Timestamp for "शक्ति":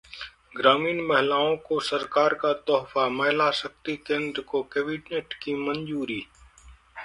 3.51-3.95